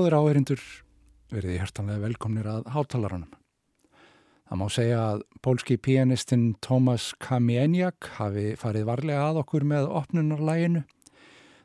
Góður 0.00 0.14
áherindur 0.16 0.60
verið 1.28 1.58
hjertanlega 1.58 2.00
velkomnir 2.00 2.46
að 2.48 2.68
hátalarunum. 2.72 3.34
Það 4.48 4.56
má 4.56 4.62
segja 4.72 5.00
að 5.10 5.24
pólski 5.44 5.74
pianistinn 5.76 6.46
Tomas 6.64 7.10
Kamieniak 7.20 8.08
hafi 8.16 8.54
farið 8.56 8.86
varlega 8.88 9.26
að 9.26 9.40
okkur 9.42 9.66
með 9.68 9.90
opnunarlæginu. 10.00 10.82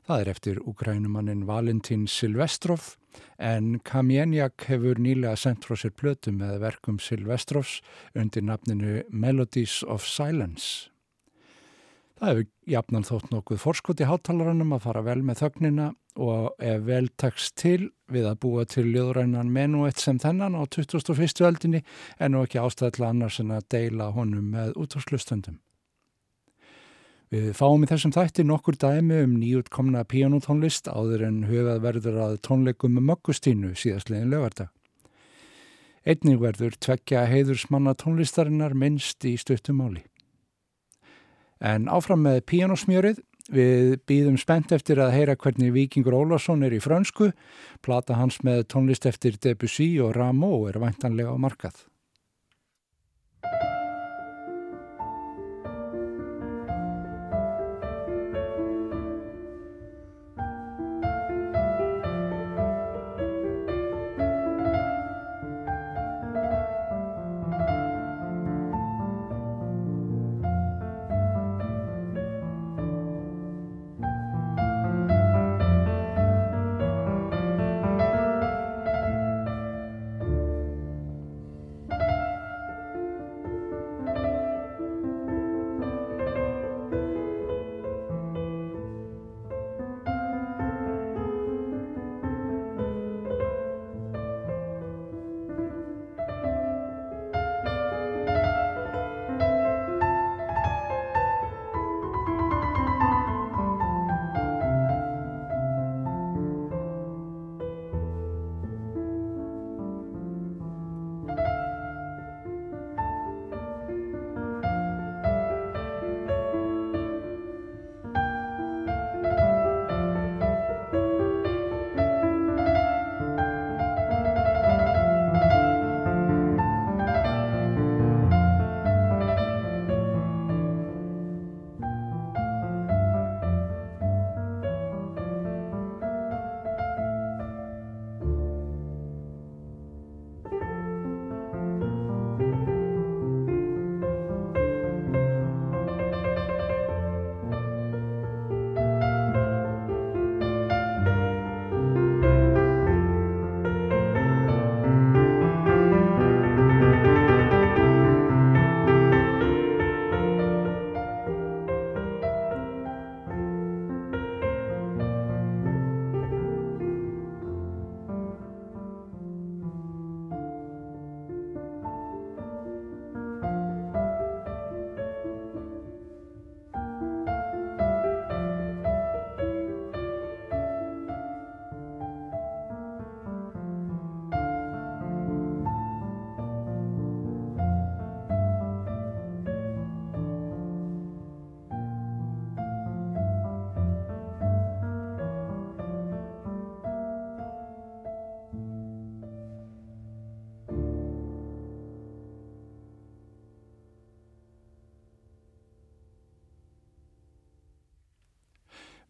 Það 0.10 0.24
er 0.26 0.32
eftir 0.34 0.60
ukrænumannin 0.68 1.46
Valentín 1.48 2.04
Silvestrov 2.12 2.98
en 3.40 3.78
Kamieniak 3.88 4.68
hefur 4.68 5.00
nýlega 5.00 5.38
sendt 5.40 5.64
frá 5.64 5.80
sér 5.80 5.96
plötu 5.96 6.36
með 6.36 6.60
verkum 6.66 7.00
Silvestrovs 7.00 7.78
undir 8.20 8.44
nafninu 8.44 9.06
Melodies 9.16 9.80
of 9.88 10.04
Silence. 10.04 10.90
Það 12.16 12.30
hefur 12.32 12.46
jafnan 12.72 13.04
þótt 13.04 13.32
nokkuð 13.34 13.60
forskot 13.60 14.02
í 14.02 14.08
hátalarunum 14.08 14.72
að 14.78 14.86
fara 14.86 15.02
vel 15.04 15.20
með 15.28 15.42
þögnina 15.42 15.90
og 16.16 16.64
ef 16.64 16.86
vel 16.88 17.10
tekst 17.20 17.58
til 17.60 17.90
við 18.12 18.30
að 18.30 18.40
búa 18.46 18.64
til 18.72 18.86
ljóðrænan 18.88 19.52
menuett 19.52 20.00
sem 20.00 20.22
þennan 20.24 20.56
á 20.56 20.64
2001. 20.64 21.44
öldinni 21.44 21.84
en 22.16 22.32
nú 22.32 22.46
ekki 22.46 22.62
ástæðilega 22.62 23.12
annars 23.12 23.42
en 23.44 23.52
að 23.58 23.68
deila 23.76 24.14
honum 24.16 24.48
með 24.54 24.72
útvarslustundum. 24.80 25.60
Við 27.36 27.52
fáum 27.58 27.84
í 27.84 27.90
þessum 27.90 28.14
þætti 28.16 28.46
nokkur 28.48 28.78
dæmi 28.80 29.20
um 29.26 29.36
nýjutkomna 29.42 30.06
píanótónlist 30.08 30.88
áður 30.88 31.26
en 31.28 31.44
hugað 31.50 31.84
verður 31.84 32.20
að 32.30 32.40
tónleikum 32.48 32.96
með 32.96 33.10
möggustínu 33.10 33.76
síðastlegin 33.76 34.32
lögardag. 34.32 34.72
Einnig 36.06 36.40
verður 36.40 36.78
tvekja 36.80 37.26
heiðursmanna 37.28 37.96
tónlistarinnar 37.98 38.78
minnst 38.78 39.26
í 39.26 39.36
stuttumáli. 39.42 40.06
En 41.66 41.90
áfram 41.90 42.22
með 42.28 42.44
píanósmjörið 42.52 43.24
Við 43.54 44.00
býðum 44.10 44.40
spennt 44.42 44.72
eftir 44.74 44.98
að 45.04 45.12
heyra 45.14 45.36
hvernig 45.38 45.74
Vikingur 45.76 46.16
Ólásson 46.18 46.66
er 46.66 46.74
í 46.74 46.82
frönsku, 46.82 47.30
plata 47.86 48.18
hans 48.18 48.40
með 48.42 48.64
tónlist 48.74 49.06
eftir 49.06 49.38
Debussy 49.38 49.92
og 50.02 50.16
Rameau 50.18 50.66
er 50.66 50.80
væntanlega 50.82 51.30
á 51.30 51.38
markað. 51.38 51.84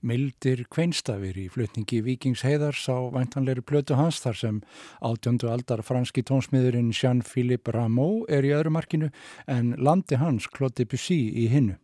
Mildir 0.06 0.64
kveinstafir 0.70 1.38
í 1.40 1.48
flutningi 1.52 2.02
Víkings 2.06 2.44
heiðars 2.46 2.84
á 2.86 2.98
væntanleiri 3.14 3.64
plötu 3.66 3.98
hans 3.98 4.20
þar 4.24 4.38
sem 4.40 4.60
átjöndu 5.02 5.50
aldar 5.50 5.82
franski 5.86 6.24
tónsmiðurinn 6.26 6.94
Jean-Philippe 6.94 7.74
Rameau 7.74 8.22
er 8.30 8.46
í 8.46 8.54
öðru 8.56 8.76
markinu 8.76 9.10
en 9.50 9.74
landi 9.82 10.20
hans 10.22 10.48
Claude 10.52 10.78
Debussy 10.78 11.18
í 11.34 11.48
hinnu. 11.54 11.80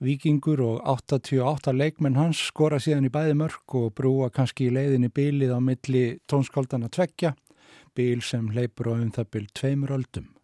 Víkingur 0.00 0.62
og 0.62 0.80
88 0.86 1.74
leikmenn 1.74 2.16
hans 2.16 2.40
skora 2.52 2.78
síðan 2.78 3.08
í 3.08 3.12
bæði 3.12 3.34
mörg 3.40 3.76
og 3.80 3.92
brúa 3.98 4.30
kannski 4.30 4.68
í 4.68 4.74
leiðinni 4.76 5.10
bílið 5.10 5.52
á 5.52 5.60
milli 5.60 6.04
tónskaldana 6.30 6.88
tvekja, 6.88 7.34
bíl 7.98 8.22
sem 8.22 8.46
leipur 8.54 8.94
á 8.94 9.02
um 9.02 9.10
það 9.10 9.32
bíl 9.34 9.46
tveimur 9.50 9.96
öldum. 9.98 10.37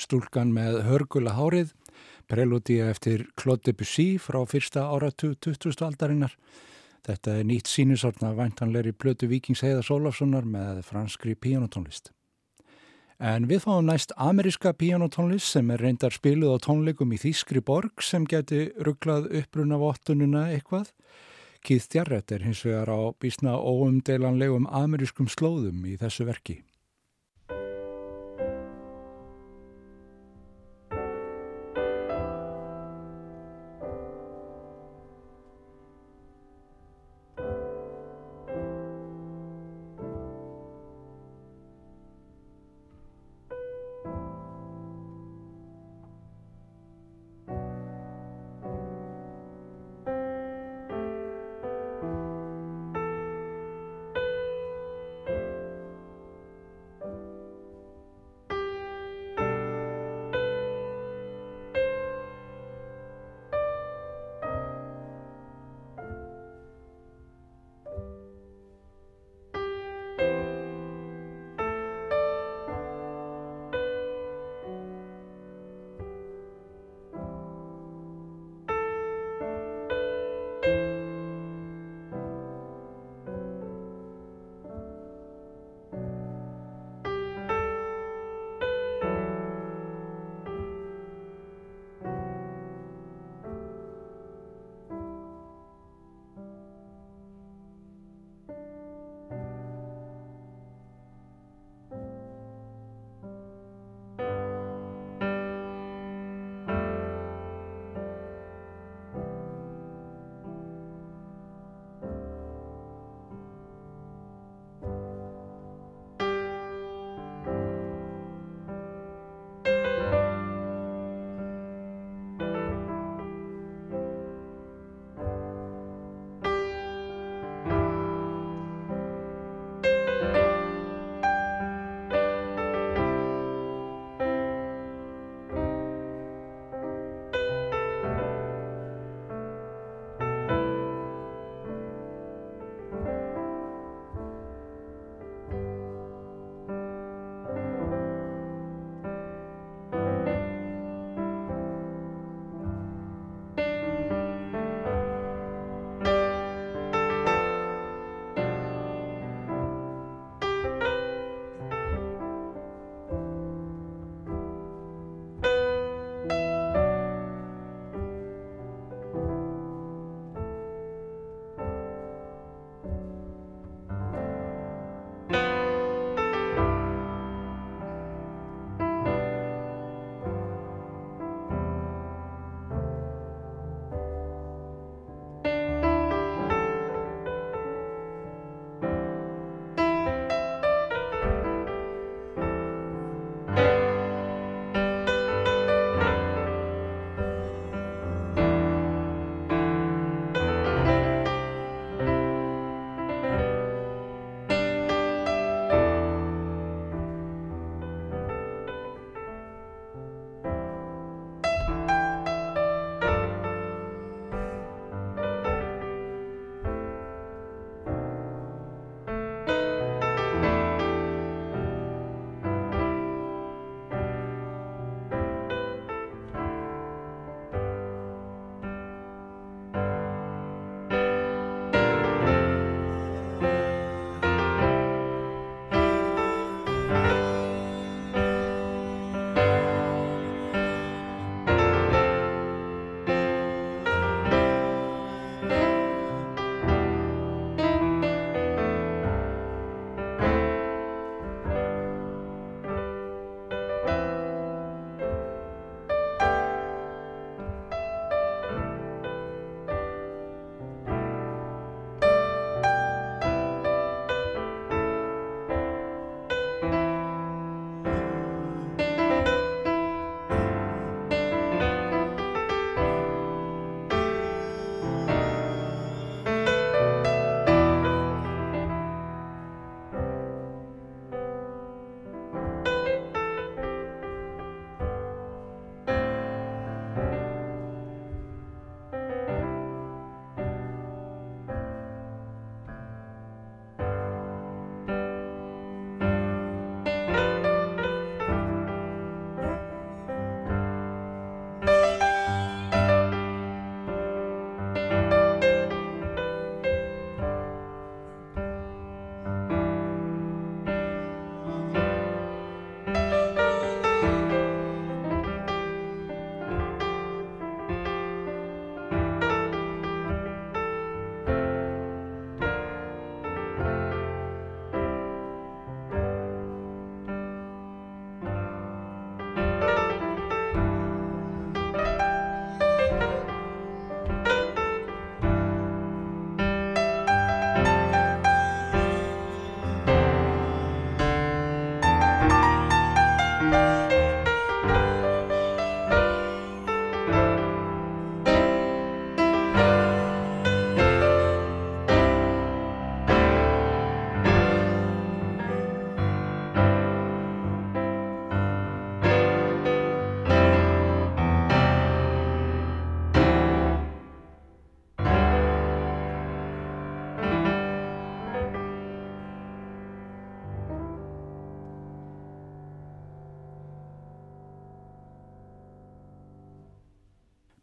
Stúlkan 0.00 0.48
með 0.56 0.78
hörgula 0.86 1.34
hárið, 1.36 1.74
prelútið 2.30 2.86
eftir 2.88 3.24
Claude 3.36 3.66
Debussy 3.66 4.14
frá 4.22 4.38
fyrsta 4.48 4.86
áratu 4.88 5.34
20. 5.36 5.82
aldarinnar. 5.84 6.32
Þetta 7.04 7.34
er 7.36 7.44
nýtt 7.48 7.68
sínusortna 7.68 8.30
væntanleiri 8.38 8.94
plötu 8.96 9.28
Víkings 9.28 9.60
Heiða 9.64 9.82
Sólafssonar 9.84 10.48
með 10.48 10.80
franskri 10.88 11.34
píanotónlist. 11.36 12.14
En 13.20 13.44
við 13.50 13.66
fáum 13.66 13.84
næst 13.90 14.14
ameriska 14.16 14.72
píanotónlist 14.80 15.52
sem 15.52 15.68
er 15.74 15.84
reyndar 15.84 16.16
spiluð 16.16 16.56
á 16.56 16.58
tónleikum 16.64 17.12
í 17.12 17.20
Þískri 17.20 17.60
borg 17.60 18.00
sem 18.00 18.24
geti 18.24 18.70
rugglað 18.80 19.28
uppruna 19.42 19.76
vottununa 19.82 20.46
eitthvað. 20.54 20.88
Keith 21.60 21.92
Jarrett 21.92 22.32
er 22.32 22.46
hins 22.48 22.64
vegar 22.64 22.88
á 22.88 23.12
bísna 23.20 23.58
óumdeilanlegum 23.60 24.64
amerískum 24.64 25.28
slóðum 25.28 25.84
í 25.84 26.00
þessu 26.00 26.24
verki. 26.24 26.62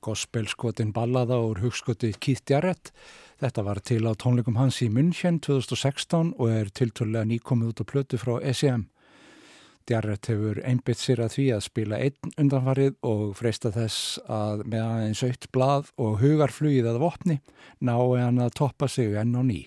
Gospelskotin 0.08 0.94
ballaða 0.96 1.40
úr 1.44 1.60
hugskoti 1.66 2.14
Keith 2.16 2.48
Jarrett. 2.48 2.94
Þetta 3.42 3.64
var 3.68 3.82
til 3.84 4.04
á 4.08 4.16
tónleikum 4.16 4.58
hans 4.58 4.80
í 4.82 4.88
München 4.90 5.42
2016 5.44 6.34
og 6.38 6.54
er 6.54 6.72
tilturlega 6.72 7.28
nýkomið 7.28 7.74
út 7.74 7.84
á 7.84 7.86
plötu 7.92 8.20
frá 8.22 8.40
SEM. 8.54 8.88
Jarrett 9.88 10.28
hefur 10.28 10.60
einbitt 10.68 11.00
sér 11.00 11.22
að 11.24 11.38
því 11.38 11.46
að 11.56 11.64
spila 11.68 12.02
einn 12.04 12.34
undanfarið 12.36 12.98
og 13.08 13.38
freista 13.40 13.72
þess 13.72 14.18
að 14.26 14.66
með 14.68 14.84
aðeins 14.84 15.24
aukt 15.30 15.50
blað 15.56 15.94
og 15.96 16.20
hugarflugið 16.24 16.92
að 16.92 17.02
vopni 17.06 17.40
nái 17.80 18.20
hann 18.20 18.44
að 18.44 18.56
toppa 18.60 18.92
sig 18.92 19.16
enn 19.16 19.36
og 19.40 19.48
ný. 19.48 19.62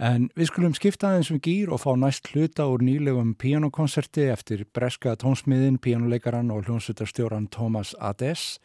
En 0.00 0.30
við 0.32 0.48
skulum 0.48 0.72
skipta 0.72 1.10
aðeins 1.10 1.28
um 1.28 1.38
gýr 1.44 1.68
og 1.74 1.82
fá 1.82 1.90
næst 1.92 2.30
hluta 2.32 2.64
úr 2.72 2.80
nýlegum 2.80 3.34
pianokonserti 3.36 4.30
eftir 4.32 4.62
breska 4.72 5.12
tónsmiðin, 5.20 5.76
pianoleikaran 5.76 6.48
og 6.54 6.64
hljónsutarstjóran 6.64 7.50
Thomas 7.52 7.92
Ades. 8.00 8.56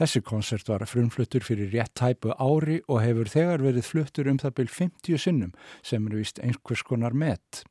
Þessi 0.00 0.22
konsert 0.24 0.70
var 0.72 0.86
frumfluttur 0.88 1.44
fyrir 1.44 1.68
rétt 1.74 1.92
tæpu 2.00 2.32
ári 2.40 2.78
og 2.88 3.02
hefur 3.04 3.28
þegar 3.28 3.66
verið 3.66 3.84
fluttur 3.90 4.32
um 4.32 4.40
það 4.40 4.56
byrj 4.62 4.72
50 4.78 5.22
sinnum 5.26 5.52
sem 5.84 6.08
er 6.08 6.16
vist 6.22 6.40
einhvers 6.40 6.86
konar 6.88 7.12
met. 7.12 7.66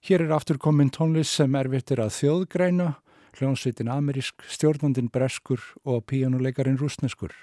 Hér 0.00 0.24
er 0.24 0.32
aftur 0.32 0.56
komin 0.56 0.88
tónlist 0.90 1.36
sem 1.36 1.60
erfittir 1.60 2.00
að 2.00 2.16
þjóðgræna, 2.16 2.94
hljónsvitin 3.36 3.92
amerísk, 3.92 4.40
stjórnandin 4.48 5.12
breskur 5.12 5.60
og 5.84 6.06
pianoleikarin 6.08 6.80
rúsneskur. 6.80 7.36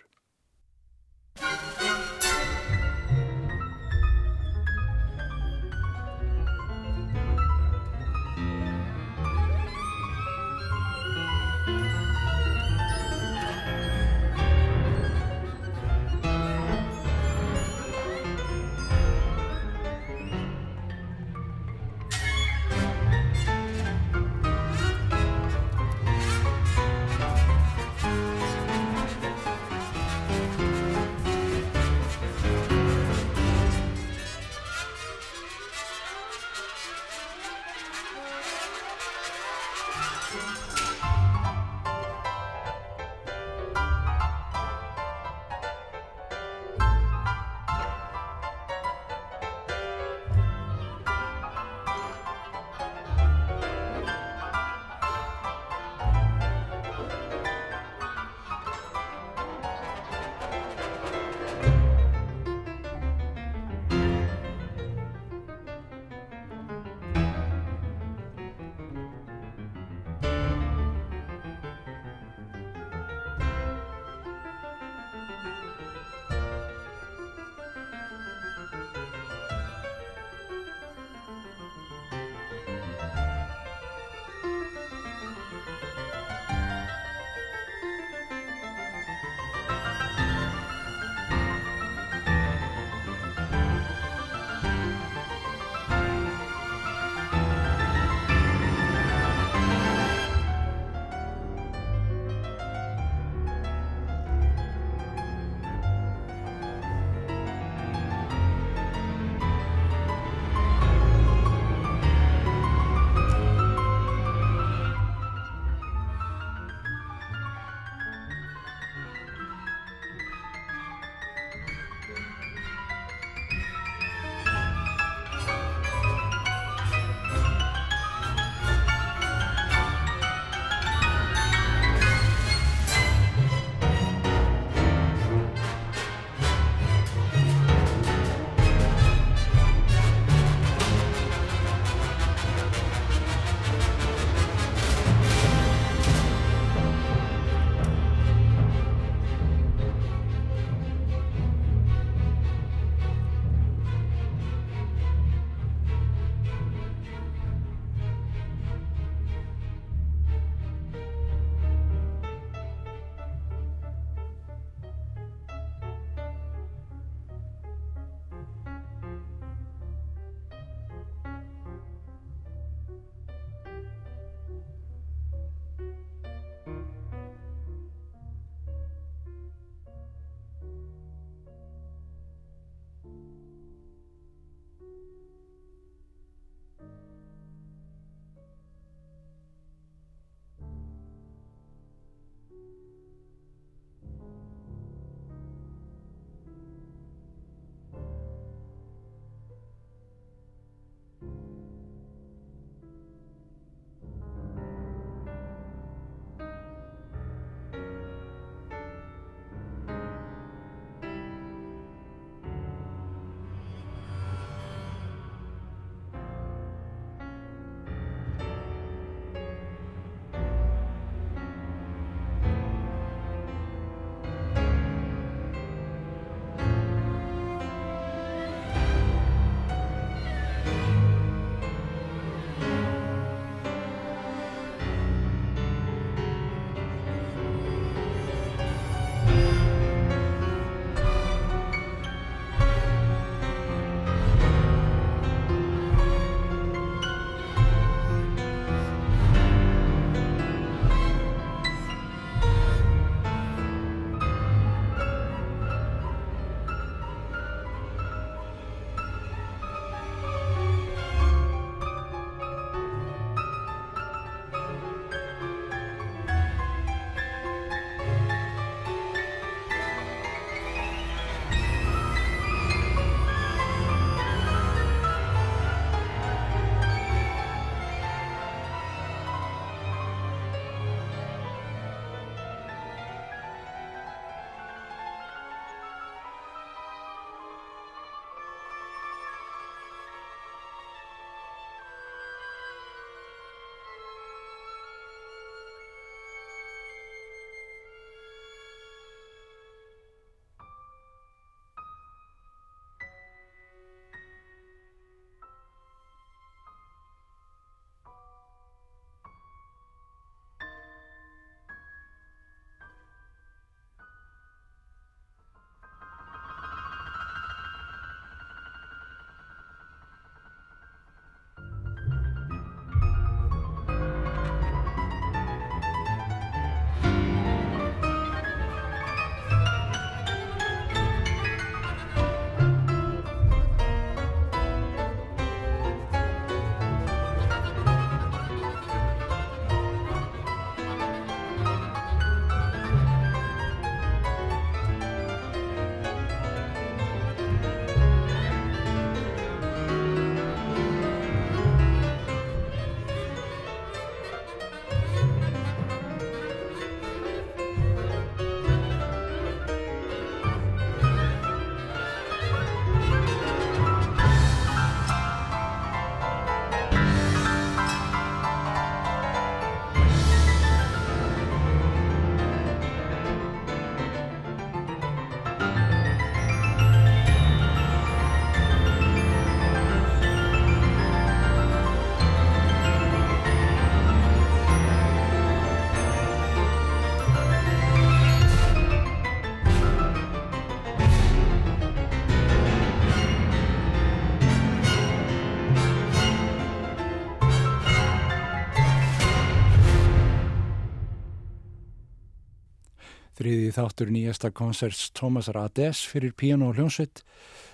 Þriði 403.49 403.69
þáttur 403.73 404.09
nýjasta 404.13 404.49
konserts 404.53 405.07
Thomas 405.17 405.47
Rades 405.49 406.03
fyrir 406.05 406.35
piano 406.37 406.67
og 406.69 406.77
hljómsveit, 406.77 407.23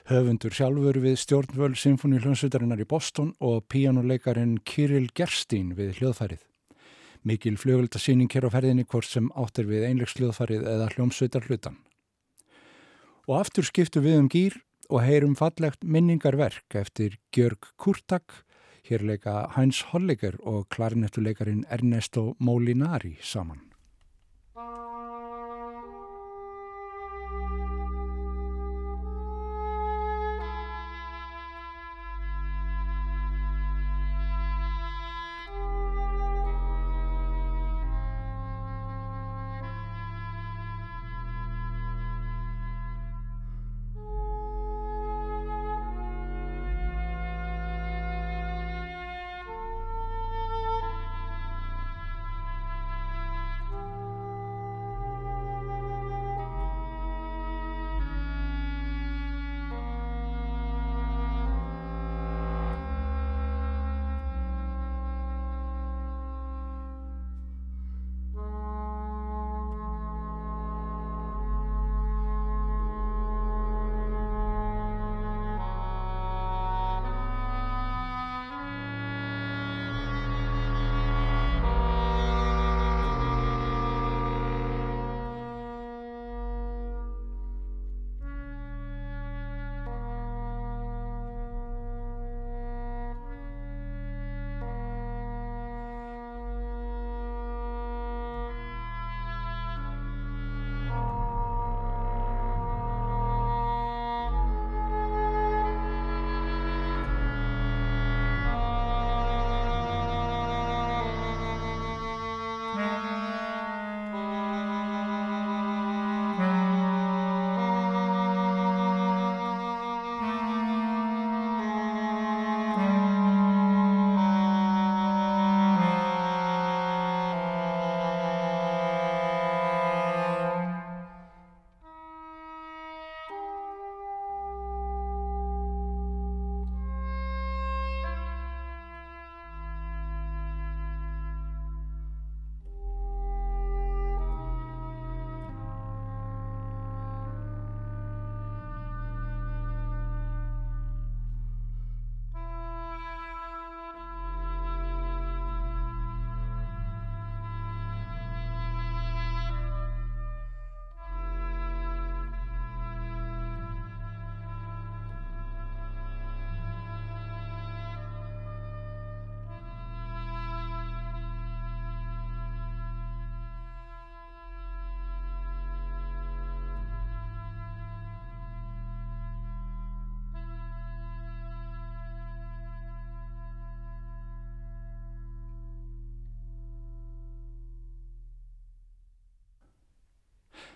höfundur 0.07 0.53
sjálfur 0.55 0.99
við 1.03 1.17
stjórnvöld 1.19 1.75
Sinfoni 1.79 2.21
hljómsveitarinnar 2.23 2.79
í 2.79 2.88
Boston 2.88 3.33
og 3.43 3.65
pianoleikarin 3.67 4.59
Kirill 4.63 5.09
Gerstín 5.17 5.73
við 5.75 5.99
hljóðfærið. 5.99 6.45
Mikil 7.27 7.57
fljóðvöldasýning 7.59 8.31
hér 8.31 8.47
á 8.47 8.55
ferðinni 8.55 8.88
hvort 8.88 9.09
sem 9.09 9.27
áttir 9.35 9.67
við 9.67 9.89
einlegsljóðfærið 9.89 10.63
eða 10.75 10.88
hljómsveitar 10.95 11.49
hlutan. 11.49 11.77
Og 13.27 13.41
aftur 13.41 13.67
skiptu 13.67 13.99
við 14.05 14.19
um 14.21 14.31
gýr 14.31 14.59
og 14.88 15.03
heyrum 15.03 15.35
fallegt 15.35 15.83
minningarverk 15.83 16.79
eftir 16.79 17.19
Gjörg 17.35 17.73
Kurtak, 17.75 18.45
hér 18.88 19.03
leika 19.03 19.49
Heinz 19.57 19.81
Holliger 19.91 20.38
og 20.45 20.69
klarinettuleikarin 20.71 21.65
Ernesto 21.67 22.35
Molinari 22.39 23.17
saman. 23.19 23.65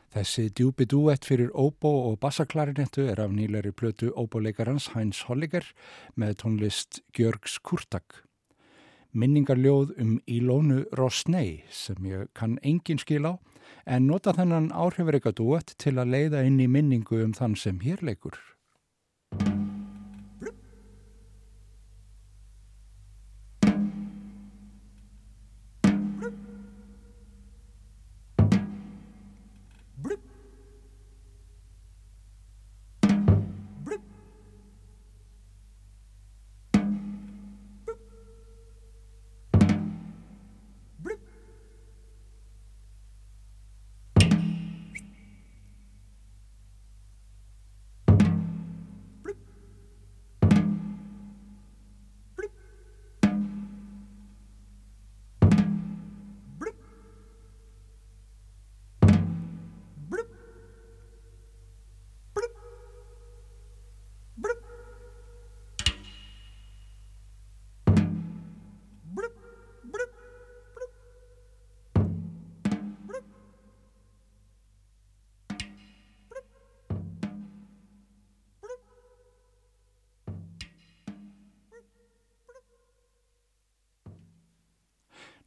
Þessi 0.10 0.48
djúbi 0.50 0.88
duett 0.90 1.26
fyrir 1.28 1.52
óbó 1.54 1.90
og 2.10 2.16
bassaklarinettu 2.24 3.04
er 3.12 3.20
af 3.22 3.30
nýleri 3.30 3.70
plötu 3.70 4.10
óbóleikarans 4.18 4.88
Heinz 4.96 5.20
Holliger 5.28 5.68
með 6.18 6.34
tónlist 6.42 7.04
Gjörgs 7.14 7.60
Kurtak. 7.62 8.24
Minningarljóð 9.14 9.94
um 10.02 10.16
Ilónu 10.26 10.88
Rosnei 10.98 11.62
sem 11.70 12.10
ég 12.10 12.26
kann 12.34 12.58
engin 12.66 12.98
skil 12.98 13.30
á 13.30 13.34
en 13.86 14.10
nota 14.10 14.34
þennan 14.34 14.72
áhrifreika 14.74 15.30
duett 15.30 15.76
til 15.78 16.00
að 16.02 16.16
leiða 16.16 16.42
inn 16.46 16.58
í 16.58 16.66
minningu 16.66 17.22
um 17.22 17.38
þann 17.38 17.54
sem 17.54 17.78
hér 17.86 18.02
leikur. 18.02 18.34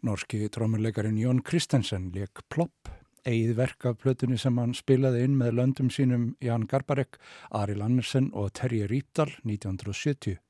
Norski 0.03 0.49
trómurleikarin 0.51 1.19
Jón 1.21 1.45
Kristensen 1.47 2.09
leik 2.11 2.41
Plopp, 2.51 2.89
eigið 3.23 3.53
verk 3.55 3.85
af 3.87 4.01
plötunni 4.03 4.35
sem 4.41 4.57
hann 4.59 4.73
spilaði 4.75 5.21
inn 5.29 5.37
með 5.39 5.53
löndum 5.61 5.93
sínum 5.95 6.25
Jan 6.43 6.65
Garbarek, 6.67 7.21
Ari 7.55 7.77
Lannersen 7.79 8.33
og 8.35 8.51
Terje 8.59 8.89
Rípdal 8.91 9.31
1970. 9.47 10.41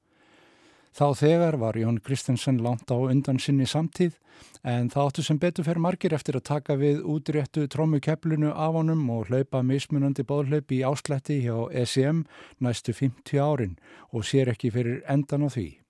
Þá 0.96 1.04
þegar 1.20 1.58
var 1.60 1.76
Jón 1.76 2.00
Kristensen 2.00 2.62
langt 2.64 2.88
á 2.88 2.96
undan 2.96 3.38
sinni 3.40 3.68
samtíð 3.68 4.16
en 4.64 4.88
það 4.92 5.10
áttu 5.10 5.26
sem 5.28 5.42
betur 5.44 5.68
fer 5.68 5.80
margir 5.80 6.16
eftir 6.16 6.40
að 6.40 6.48
taka 6.48 6.78
við 6.80 7.04
útréttu 7.04 7.66
trómmukeplinu 7.68 8.54
af 8.56 8.72
honum 8.80 9.04
og 9.12 9.28
hlaupa 9.28 9.60
mismunandi 9.60 10.24
bóðhlaup 10.24 10.72
í 10.72 10.80
áslætti 10.80 11.42
hjá 11.44 11.68
ECM 11.84 12.24
næstu 12.60 12.96
50 12.96 13.36
árin 13.36 13.76
og 14.12 14.24
sér 14.24 14.56
ekki 14.56 14.72
fyrir 14.72 15.04
endan 15.04 15.44
á 15.44 15.52
því. 15.52 15.81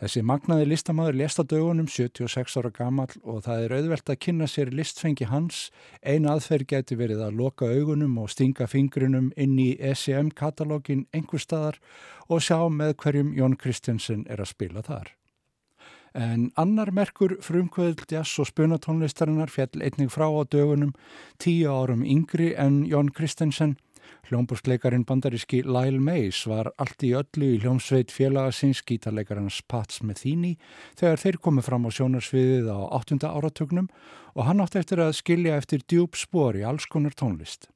Þessi 0.00 0.22
magnaði 0.24 0.64
listamæður 0.70 1.16
lesta 1.20 1.42
dögunum 1.44 1.88
76 1.92 2.54
ára 2.56 2.70
gammal 2.72 3.10
og 3.20 3.42
það 3.44 3.64
er 3.66 3.74
auðvelt 3.76 4.12
að 4.12 4.18
kynna 4.24 4.46
sér 4.48 4.70
listfengi 4.72 5.26
hans. 5.28 5.58
Ein 6.00 6.24
aðferð 6.24 6.70
geti 6.72 6.96
verið 6.96 7.20
að 7.26 7.36
loka 7.36 7.68
augunum 7.68 8.14
og 8.22 8.30
stinga 8.32 8.64
fingrunum 8.64 9.28
inn 9.36 9.58
í 9.60 9.74
ECM-katalógin 9.76 11.04
einhver 11.12 11.44
staðar 11.44 11.76
og 12.32 12.40
sjá 12.46 12.64
með 12.72 12.94
hverjum 13.02 13.34
Jón 13.36 13.58
Kristjansen 13.60 14.24
er 14.24 14.40
að 14.40 14.54
spila 14.54 14.80
þar. 14.88 15.12
En 16.16 16.48
annar 16.56 16.94
merkur 16.96 17.36
frumkvöðl 17.44 18.08
jazz 18.08 18.40
og 18.40 18.48
spunatónlistarinnar 18.48 19.52
fjall 19.52 19.84
einnig 19.84 20.08
frá 20.16 20.26
á 20.32 20.42
dögunum 20.48 20.96
tíu 21.36 21.68
árum 21.68 22.08
yngri 22.08 22.54
en 22.56 22.86
Jón 22.88 23.12
Kristjansen 23.12 23.76
Hljómbúrsleikarin 24.28 25.06
bandaríski 25.08 25.62
Lyle 25.66 26.00
Mays 26.02 26.42
var 26.50 26.70
allt 26.76 27.02
í 27.06 27.14
öllu 27.18 27.48
í 27.54 27.58
hljómsveit 27.62 28.12
félagasins 28.14 28.84
gítarleikarins 28.86 29.62
Pat 29.70 29.96
Smethini 29.96 30.56
þegar 31.00 31.24
þeir 31.24 31.40
komið 31.46 31.68
fram 31.70 31.88
á 31.88 31.90
sjónarsviðið 31.96 32.70
á 32.70 32.78
8. 33.00 33.20
áratögnum 33.26 33.90
og 34.36 34.46
hann 34.46 34.62
átti 34.62 34.82
eftir 34.82 35.02
að 35.02 35.16
skilja 35.18 35.58
eftir 35.58 35.84
djúb 35.86 36.18
spór 36.18 36.60
í 36.60 36.66
alls 36.66 36.86
konar 36.90 37.16
tónlist. 37.16 37.70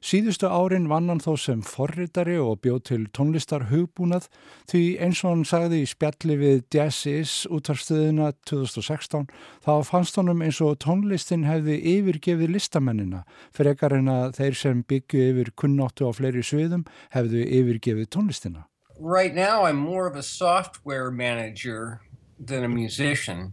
Síðustu 0.00 0.48
árin 0.48 0.86
vann 0.88 1.10
hann 1.12 1.18
þó 1.20 1.34
sem 1.36 1.58
forritari 1.60 2.38
og 2.40 2.62
bjóð 2.64 2.78
til 2.88 3.02
tónlistar 3.12 3.66
hugbúnað 3.68 4.30
því 4.70 4.80
eins 5.04 5.20
og 5.20 5.34
hann 5.34 5.42
sagði 5.44 5.82
í 5.82 5.90
spjalli 5.90 6.36
við 6.40 6.62
Jazz 6.72 7.04
Is 7.10 7.34
útarstöðina 7.52 8.30
2016 8.48 9.26
þá 9.66 9.72
fannst 9.84 10.16
honum 10.16 10.40
eins 10.46 10.62
og 10.64 10.78
tónlistin 10.80 11.44
hefði 11.44 11.76
yfirgefið 11.92 12.54
listamennina 12.56 13.26
fyrir 13.52 13.74
ekkar 13.74 13.98
en 13.98 14.08
að 14.08 14.40
þeir 14.40 14.58
sem 14.62 14.80
byggju 14.88 15.26
yfir 15.34 15.52
kunnáttu 15.60 16.08
á 16.08 16.16
fleiri 16.16 16.46
sviðum 16.48 16.86
hefðu 17.12 17.44
yfirgefið 17.60 18.08
tónlistina. 18.16 18.64
Right 18.96 19.36
now 19.36 19.68
I'm 19.68 19.76
more 19.76 20.08
of 20.08 20.16
a 20.16 20.24
software 20.24 21.10
manager 21.10 22.00
than 22.40 22.64
a 22.64 22.72
musician. 22.72 23.52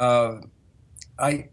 Uh, 0.00 0.42
I 1.20 1.50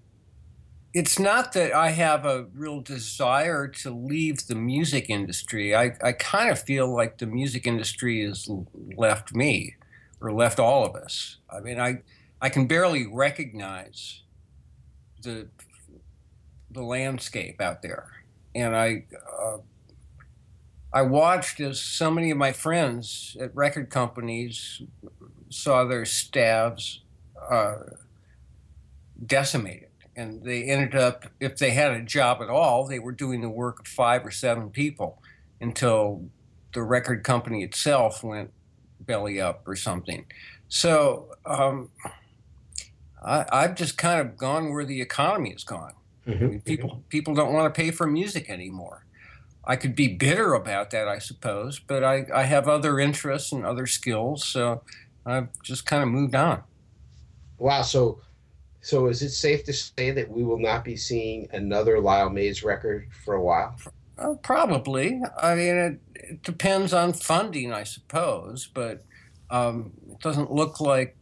it's 0.94 1.20
not 1.20 1.54
that 1.54 1.74
I 1.74 1.90
have 1.90 2.26
a 2.26 2.46
real 2.54 2.82
desire 2.82 3.68
to 3.68 3.92
leave 3.92 4.48
the 4.48 4.56
music 4.56 5.10
industry. 5.10 5.76
I, 5.76 5.94
I 6.02 6.14
kind 6.14 6.50
of 6.50 6.60
feel 6.60 6.94
like 6.94 7.18
the 7.18 7.28
music 7.28 7.68
industry 7.68 8.26
has 8.26 8.50
left 8.96 9.36
me 9.36 9.76
or 10.22 10.32
left 10.32 10.60
all 10.60 10.86
of 10.86 10.96
us. 10.96 11.38
I 11.50 11.60
mean, 11.60 11.80
I, 11.80 12.02
I 12.42 12.50
can 12.50 12.68
barely 12.68 13.06
recognize 13.06 14.22
the, 15.22 15.50
the 16.72 16.82
landscape 16.82 17.62
out 17.62 17.82
there. 17.82 18.24
And 18.56 18.76
I, 18.76 19.04
uh, 19.40 19.58
I 20.94 21.02
watched 21.02 21.60
as 21.60 21.82
so 21.82 22.10
many 22.10 22.32
of 22.32 22.38
my 22.38 22.54
friends 22.54 23.36
at 23.40 23.56
record 23.56 23.90
companies 23.90 24.82
saw 25.50 25.84
their 25.84 26.06
staffs 26.06 27.02
uh, 27.52 27.76
decimated 29.24 29.87
and 30.18 30.44
they 30.44 30.64
ended 30.64 30.96
up 30.96 31.26
if 31.40 31.58
they 31.58 31.72
had 31.72 31.92
a 31.92 32.02
job 32.02 32.42
at 32.42 32.50
all 32.50 32.86
they 32.86 33.00
were 33.00 33.12
doing 33.12 33.42
the 33.42 33.50
work 33.50 33.80
of 33.80 33.88
five 33.88 34.26
or 34.26 34.32
seven 34.32 34.70
people 34.70 35.22
until 35.62 36.28
the 36.74 36.82
record 36.82 37.24
company 37.24 37.64
itself 37.64 38.24
went 38.24 38.52
belly 39.00 39.40
up 39.40 39.68
or 39.68 39.76
something. 39.76 40.26
So 40.68 41.32
um, 41.46 41.90
I, 43.24 43.46
i've 43.52 43.76
just 43.76 43.98
kind 43.98 44.22
of 44.22 44.38
gone 44.38 44.72
where 44.72 44.86
the 44.86 45.02
economy 45.02 45.52
has 45.52 45.64
gone. 45.64 45.94
Mm-hmm. 46.28 46.44
I 46.44 46.48
mean, 46.48 46.62
people 46.62 47.04
people 47.10 47.34
don't 47.34 47.54
want 47.54 47.74
to 47.74 47.82
pay 47.82 47.92
for 47.92 48.06
music 48.06 48.50
anymore. 48.50 49.06
I 49.64 49.76
could 49.76 49.96
be 49.96 50.08
bitter 50.08 50.54
about 50.54 50.92
that 50.92 51.10
i 51.10 51.20
suppose 51.20 51.78
but 51.78 52.02
i, 52.02 52.26
I 52.34 52.44
have 52.44 52.70
other 52.70 53.02
interests 53.02 53.52
and 53.52 53.66
other 53.66 53.86
skills 53.86 54.46
so 54.46 54.82
i've 55.26 55.50
just 55.62 55.86
kind 55.86 56.02
of 56.02 56.08
moved 56.08 56.36
on. 56.36 56.64
Wow 57.58 57.82
so 57.82 58.22
so 58.82 59.08
is 59.08 59.22
it 59.22 59.32
safe 59.32 59.64
to 59.66 59.74
say 59.74 60.12
that 60.12 60.30
we 60.30 60.44
will 60.44 60.60
not 60.60 60.84
be 60.84 60.96
seeing 60.96 61.48
another 61.52 62.00
Lyle 62.00 62.30
Mays 62.30 62.64
record 62.64 63.10
for 63.24 63.36
a 63.36 63.44
while? 63.44 63.76
Uh, 64.18 64.34
probably. 64.42 65.22
I 65.42 65.56
mean, 65.56 65.76
it, 65.76 66.00
it, 66.16 66.44
depends 66.44 66.94
on 66.94 67.14
funding, 67.14 67.72
I 67.72 67.84
suppose, 67.84 68.68
but 68.74 69.06
um, 69.50 69.92
it 70.10 70.20
doesn't 70.20 70.52
look 70.52 70.80
like 70.80 71.16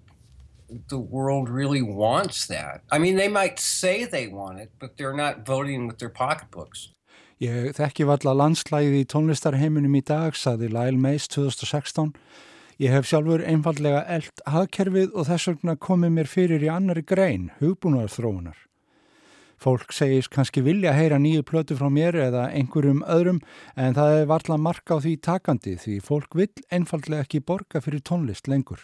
the 0.89 0.97
world 0.97 1.49
really 1.49 1.81
wants 1.81 2.47
that. 2.47 2.81
I 2.91 2.97
mean, 2.97 3.15
they 3.15 3.27
might 3.27 3.59
say 3.59 4.05
they 4.05 4.27
want 4.27 4.59
it, 4.59 4.71
but 4.79 4.97
they're 4.97 5.13
not 5.13 5.45
voting 5.45 5.87
with 5.87 5.99
their 5.99 6.09
pocketbooks. 6.09 6.89
Ég 7.43 7.73
þekki 7.75 8.05
valla 8.07 8.31
landslæði 8.31 9.01
í 9.03 9.07
tónlistarheiminum 9.11 9.97
í 9.99 10.01
dag, 10.07 10.37
saði 10.39 10.69
Lyle 10.71 10.95
Mays 10.95 11.27
2016 11.27 12.13
Ég 12.75 12.91
hef 12.91 13.05
sjálfur 13.07 13.39
einfallega 13.47 14.01
eld 14.11 14.41
hagkerfið 14.51 15.13
og 15.15 15.29
þess 15.29 15.47
vegna 15.47 15.75
komið 15.79 16.09
mér 16.11 16.27
fyrir 16.27 16.63
í 16.65 16.67
annari 16.67 17.05
grein, 17.07 17.45
hugbúnaðar 17.61 18.11
þróunar. 18.11 18.57
Fólk 19.55 19.93
segist 19.95 20.33
kannski 20.33 20.59
vilja 20.65 20.91
heyra 20.91 21.15
nýju 21.15 21.45
plötu 21.47 21.77
frá 21.79 21.87
mér 21.87 22.17
eða 22.25 22.49
einhverjum 22.51 22.99
öðrum 23.07 23.39
en 23.79 23.95
það 23.95 24.17
er 24.17 24.27
varla 24.27 24.59
marka 24.59 24.99
á 24.99 25.03
því 25.05 25.15
takandi 25.23 25.77
því 25.79 25.95
fólk 26.03 26.35
vil 26.35 26.51
einfallega 26.67 27.23
ekki 27.23 27.39
borga 27.39 27.79
fyrir 27.79 28.03
tónlist 28.03 28.51
lengur. 28.51 28.83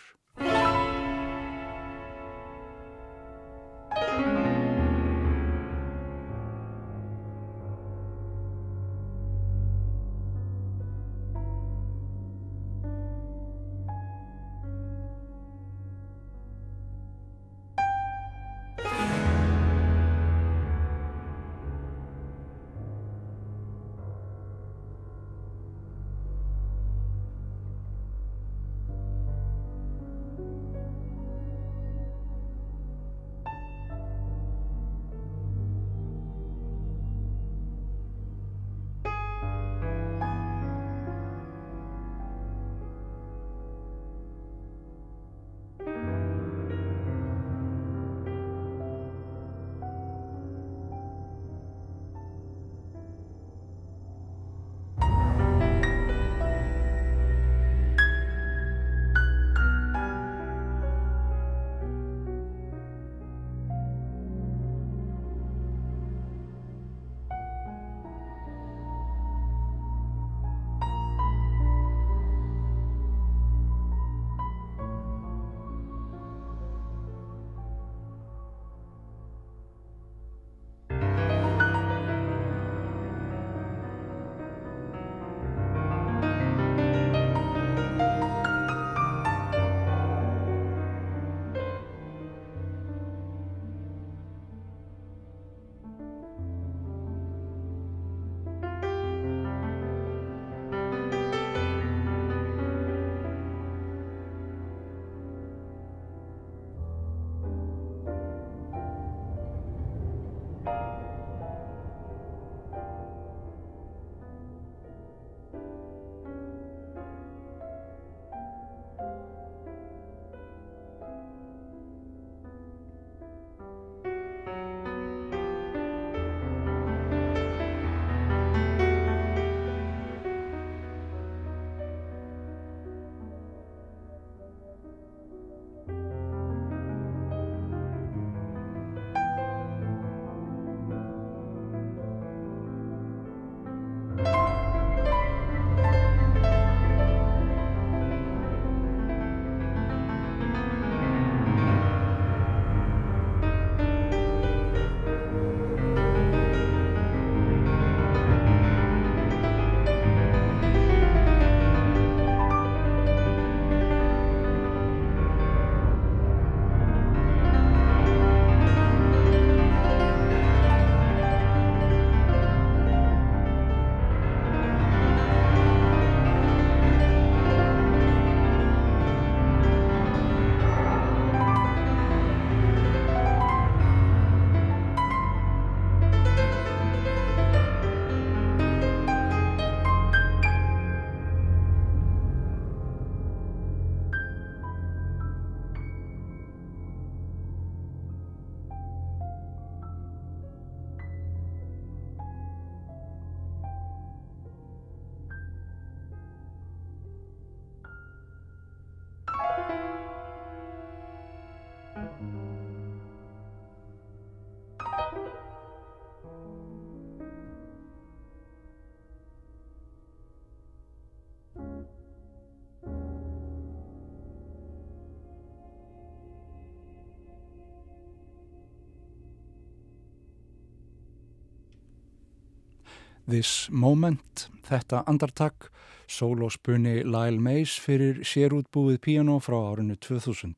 This 233.30 233.70
Moment, 233.70 234.48
þetta 234.66 235.04
andartak, 235.08 235.70
sólóspunni 236.10 237.04
Lyle 237.06 237.40
Mays 237.40 237.76
fyrir 237.80 238.24
sérútbúið 238.26 238.98
piano 239.06 239.38
frá 239.44 239.60
árinu 239.72 239.96
2000. 240.02 240.56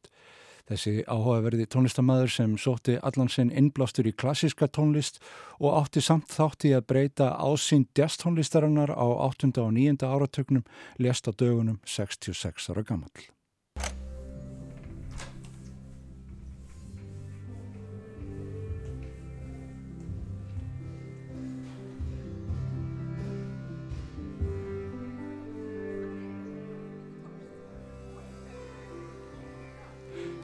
Þessi 0.72 1.03
áhugaverði 1.11 1.68
tónlistamæður 1.68 2.32
sem 2.32 2.55
sótti 2.55 2.95
allan 3.03 3.28
sinn 3.28 3.51
innblástur 3.51 4.07
í 4.07 4.16
klassiska 4.16 4.70
tónlist 4.72 5.20
og 5.59 5.76
átti 5.82 6.03
samt 6.05 6.32
þátti 6.32 6.72
að 6.78 6.88
breyta 6.93 7.34
ásýnd 7.36 7.91
jazztónlistarinnar 7.99 8.95
á 8.95 9.07
8. 9.28 9.51
og 9.59 9.76
9. 9.76 9.99
áratögnum 10.07 10.64
lest 11.03 11.28
á 11.28 11.36
dögunum 11.36 11.82
66 11.84 12.72
ára 12.72 12.88
gammal. 12.88 13.32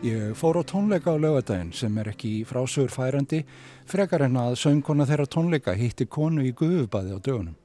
Ég 0.10 0.34
fór 0.34 0.58
á 0.58 0.64
tónleika 0.64 1.12
á 1.14 1.18
lögadaginn 1.22 1.74
sem 1.76 1.98
er 2.02 2.08
ekki 2.10 2.42
frásögur 2.48 2.90
færandi 2.90 3.44
frekar 3.86 4.24
en 4.26 4.38
að 4.42 4.56
söngkona 4.62 5.06
þeirra 5.06 5.28
tónleika 5.30 5.76
hitti 5.78 6.08
konu 6.10 6.46
í 6.48 6.54
guðubadi 6.56 7.14
á 7.14 7.20
dögunum. 7.20 7.58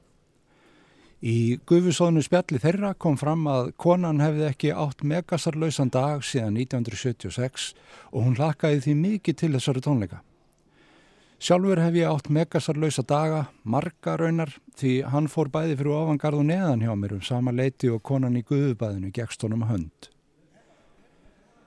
Í 1.25 1.57
guðusóðnu 1.65 2.21
spjalli 2.21 2.59
þeirra 2.61 2.91
kom 3.01 3.17
fram 3.17 3.47
að 3.49 3.71
konan 3.81 4.21
hefði 4.21 4.45
ekki 4.49 4.73
átt 4.75 5.01
megasarlausan 5.01 5.89
dag 5.95 6.21
síðan 6.21 6.59
1976 6.61 7.71
og 8.11 8.27
hún 8.27 8.37
lakaði 8.37 8.83
því 8.85 8.97
mikið 9.01 9.39
til 9.41 9.53
þessari 9.55 9.85
tónleika. 9.87 10.21
Sjálfur 11.39 11.81
hef 11.81 11.97
ég 11.97 12.11
átt 12.11 12.29
megasarlausa 12.29 13.05
daga, 13.07 13.45
marga 13.63 14.19
raunar, 14.21 14.53
því 14.77 14.99
hann 15.13 15.31
fór 15.31 15.49
bæði 15.49 15.79
fyrir 15.79 15.97
ofangarð 15.97 16.43
og 16.43 16.51
neðan 16.51 16.85
hjá 16.85 16.93
mér 16.93 17.17
um 17.17 17.25
sama 17.25 17.55
leiti 17.55 17.89
og 17.89 18.03
konan 18.03 18.37
í 18.37 18.45
guðubadinu 18.45 19.09
gegst 19.15 19.47
honum 19.47 19.65
hönd. 19.71 20.14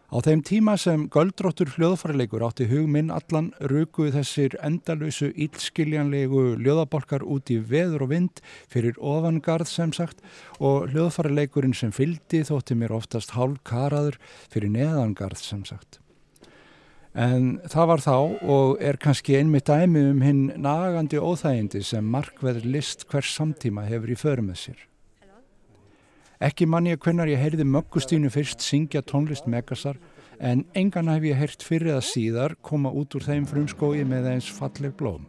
Á 0.08 0.24
þeim 0.24 0.40
tíma 0.40 0.72
sem 0.80 1.02
göldróttur 1.12 1.68
hljóðfærleikur 1.74 2.40
átti 2.46 2.64
hugminn 2.70 3.10
allan 3.12 3.50
rukuð 3.60 4.14
þessir 4.14 4.54
endalösu 4.64 5.28
ílskiljanlegu 5.36 6.54
hljóðabolkar 6.62 7.26
út 7.28 7.52
í 7.52 7.58
veður 7.60 8.06
og 8.06 8.12
vind 8.14 8.40
fyrir 8.72 8.96
ofangarð 8.96 9.68
sem 9.68 9.92
sagt 9.92 10.24
og 10.64 10.88
hljóðfærleikurinn 10.94 11.76
sem 11.76 11.92
fyldi 11.92 12.40
þótti 12.48 12.78
mér 12.80 12.96
oftast 12.96 13.36
hálf 13.36 13.60
karaður 13.68 14.16
fyrir 14.48 14.72
neðangarð 14.78 15.44
sem 15.44 15.60
sagt. 15.68 16.00
En 17.12 17.58
það 17.68 17.92
var 17.92 18.08
þá 18.08 18.16
og 18.48 18.80
er 18.80 18.96
kannski 19.02 19.36
einmitt 19.36 19.68
dæmi 19.68 20.08
um 20.08 20.24
hinn 20.24 20.44
nagandi 20.56 21.20
óþægindi 21.20 21.84
sem 21.84 22.08
markveður 22.16 22.64
list 22.64 23.04
hvers 23.12 23.36
samtíma 23.36 23.84
hefur 23.90 24.16
í 24.16 24.16
förum 24.16 24.48
með 24.54 24.62
sér. 24.70 24.88
Ekki 26.38 26.68
mann 26.70 26.86
ég 26.86 27.00
hvernar 27.02 27.26
ég 27.26 27.40
heyrði 27.42 27.64
möggustínu 27.66 28.28
fyrst 28.30 28.62
syngja 28.62 29.00
tónlist 29.02 29.48
Megasar 29.50 29.96
en 30.38 30.62
engan 30.78 31.10
hef 31.10 31.24
ég 31.26 31.34
heyrt 31.34 31.64
fyrir 31.66 31.96
að 31.96 32.04
síðar 32.06 32.54
koma 32.62 32.92
út 32.94 33.16
úr 33.18 33.26
þeim 33.26 33.46
frumskói 33.50 34.04
með 34.06 34.28
eins 34.36 34.50
falleg 34.54 34.94
blóm. 34.94 35.26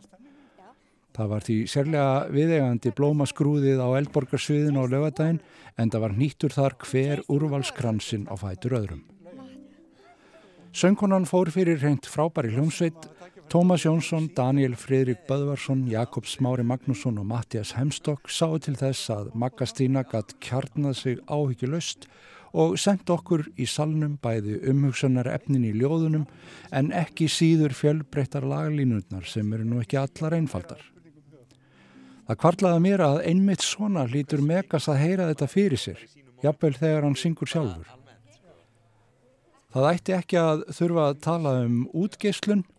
Það 1.17 1.31
var 1.31 1.45
því 1.47 1.55
sérlega 1.65 2.11
viðegandi 2.29 2.91
blómaskrúðið 2.93 3.81
á 3.81 3.89
eldborgarsviðinu 3.97 4.85
á 4.85 4.91
lögadaginn 4.93 5.41
en 5.81 5.89
það 5.89 6.05
var 6.05 6.13
nýttur 6.19 6.53
þar 6.53 6.77
hver 6.85 7.23
úrvalskransin 7.25 8.29
á 8.29 8.37
fætur 8.37 8.77
öðrum. 8.77 9.01
Söngkonan 10.69 11.25
fór 11.25 11.49
fyrir 11.49 11.81
reynd 11.81 12.05
frábæri 12.05 12.53
hljómsveit 12.53 13.09
Tómas 13.49 13.81
Jónsson, 13.81 14.29
Daniel 14.35 14.75
Fridrik 14.75 15.25
Böðvarsson, 15.25 15.87
Jakob 15.89 16.27
Smári 16.29 16.61
Magnússon 16.61 17.17
og 17.17 17.25
Mattias 17.25 17.71
Hemstokk 17.73 18.29
sáu 18.29 18.59
til 18.61 18.75
þess 18.77 19.09
að 19.09 19.31
Maggastína 19.33 20.03
gatt 20.05 20.35
kjarnað 20.37 20.93
sig 20.99 21.17
áhyggjulöst 21.25 22.05
og 22.53 22.77
sendt 22.77 23.09
okkur 23.09 23.47
í 23.57 23.65
salnum 23.65 24.19
bæði 24.21 24.59
umhugsanar 24.69 25.31
efnin 25.33 25.65
í 25.65 25.73
ljóðunum 25.73 26.27
en 26.69 26.93
ekki 26.93 27.25
síður 27.25 27.73
fjölbreyttar 27.73 28.45
laglínurnar 28.45 29.25
sem 29.25 29.49
eru 29.57 29.65
nú 29.65 29.81
ekki 29.81 29.97
allar 29.97 30.37
einfaldar. 30.37 30.85
Það 32.29 32.41
kvarlaði 32.45 32.85
mér 32.85 33.07
að 33.09 33.21
einmitt 33.33 33.65
svona 33.65 34.05
lítur 34.05 34.45
Megas 34.45 34.91
að 34.93 35.01
heyra 35.07 35.31
þetta 35.33 35.49
fyrir 35.49 35.87
sér, 35.89 36.09
jafnvel 36.45 36.75
þegar 36.77 37.09
hann 37.09 37.17
syngur 37.17 37.49
sjálfur. 37.49 37.95
Það 39.73 39.95
ætti 39.95 40.21
ekki 40.21 40.37
að 40.37 40.67
þurfa 40.69 41.07
að 41.07 41.23
tala 41.25 41.61
um 41.65 41.87
útgeislun 41.97 42.69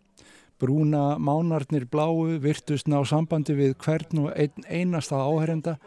Brúna 0.61 1.16
mánarnir 1.16 1.86
bláu 1.88 2.36
virtust 2.42 2.88
ná 2.90 2.98
sambandi 3.08 3.54
við 3.56 3.78
hvern 3.80 4.26
og 4.26 4.32
ein, 4.36 4.52
einasta 4.68 5.16
áherenda 5.16 5.78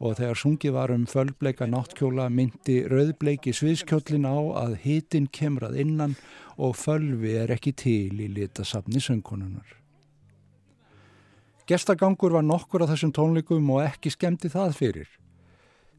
og 0.00 0.16
þegar 0.16 0.38
sungið 0.40 0.72
var 0.72 0.92
um 0.94 1.04
fölbleika 1.06 1.68
náttkjóla 1.68 2.30
myndi 2.32 2.78
rauðbleiki 2.88 3.52
sviðskjólin 3.52 4.24
á 4.24 4.36
að 4.64 4.78
hitin 4.86 5.28
kemrað 5.28 5.76
innan 5.84 6.16
og 6.56 6.78
fölvi 6.80 7.36
er 7.42 7.52
ekki 7.52 7.74
til 7.76 8.22
í 8.24 8.30
litasafni 8.32 9.02
söngkonunar. 9.04 9.76
Gestagangur 11.68 12.32
var 12.32 12.48
nokkur 12.48 12.86
af 12.86 12.94
þessum 12.94 13.12
tónleikum 13.12 13.68
og 13.76 13.84
ekki 13.84 14.14
skemmti 14.16 14.48
það 14.52 14.74
fyrir. 14.80 15.12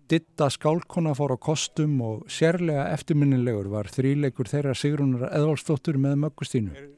Ditta 0.10 0.50
skálkona 0.52 1.14
fór 1.16 1.38
á 1.38 1.40
kostum 1.40 2.02
og 2.04 2.26
sérlega 2.34 2.90
eftirminnilegur 2.98 3.70
var 3.72 3.94
þríleikur 3.94 4.50
þeirra 4.50 4.74
Sigrunar 4.76 5.30
Eðvalstóttur 5.30 6.02
með 6.02 6.20
möggustínu 6.26 6.90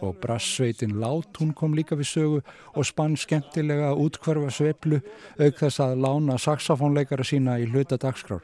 og 0.00 0.16
brassveitin 0.22 0.96
Lát 1.00 1.40
hún 1.40 1.52
kom 1.56 1.74
líka 1.76 1.98
við 1.98 2.08
sögu 2.10 2.38
og 2.74 2.86
spann 2.86 3.16
skemmtilega 3.20 3.92
útkvarfa 3.94 4.52
sveiplu 4.54 5.00
auk 5.38 5.60
þess 5.60 5.82
að 5.84 6.00
lána 6.04 6.38
saxofónleikara 6.40 7.26
sína 7.26 7.58
í 7.60 7.68
hluta 7.70 7.98
dagskrár. 8.00 8.42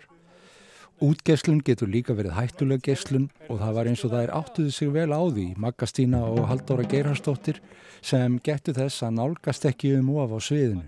Útgeslun 0.97 1.61
getur 1.61 1.91
líka 1.93 2.15
verið 2.17 2.33
hættuleg 2.39 2.81
geslun 2.85 3.29
og 3.51 3.61
það 3.61 3.75
var 3.77 3.89
eins 3.91 4.05
og 4.07 4.13
það 4.15 4.23
er 4.23 4.35
áttuði 4.39 4.73
sig 4.73 4.93
vel 4.95 5.11
á 5.13 5.21
því 5.29 5.47
Maggastína 5.61 6.23
og 6.25 6.47
Haldóra 6.49 6.87
Geirharsdóttir 6.89 7.61
sem 8.01 8.39
getur 8.41 8.79
þess 8.79 9.05
að 9.05 9.19
nálgast 9.19 9.69
ekki 9.69 9.93
um 9.99 10.15
of 10.17 10.33
á 10.33 10.41
sviðinu. 10.41 10.87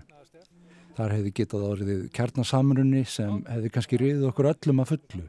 Þar 0.97 1.13
hefði 1.15 1.35
getað 1.37 1.67
orðið 1.67 1.99
kjarnasamrunni 2.17 3.03
sem 3.07 3.43
hefði 3.47 3.69
kannski 3.75 3.99
riðið 4.01 4.31
okkur 4.31 4.49
öllum 4.49 4.81
að 4.83 4.95
fullu. 4.95 5.27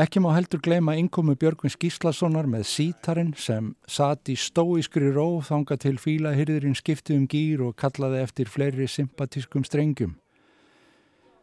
Ekki 0.00 0.22
má 0.24 0.30
heldur 0.32 0.62
gleyma 0.64 0.94
innkomu 0.96 1.34
Björgvin 1.36 1.68
Skíslassonar 1.68 2.46
með 2.48 2.62
sítarinn 2.64 3.34
sem 3.36 3.74
satt 3.84 4.30
í 4.32 4.38
stóískri 4.40 5.10
ró 5.12 5.42
þanga 5.44 5.76
til 5.76 5.98
fílahyrðirinn 6.00 6.78
skipti 6.78 7.12
um 7.12 7.26
gýr 7.28 7.60
og 7.66 7.74
kallaði 7.76 8.22
eftir 8.24 8.48
fleiri 8.48 8.88
sympatískum 8.88 9.68
strengjum. 9.68 10.16